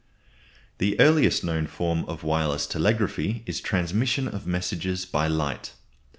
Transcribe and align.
The 0.79 0.99
earliest 0.99 1.43
known 1.43 1.67
form 1.67 2.05
of 2.05 2.23
wireless 2.23 2.65
telegraphy 2.65 3.43
is 3.45 3.61
transmission 3.61 4.27
of 4.27 4.47
messages 4.47 5.05
by 5.05 5.27
light. 5.27 5.73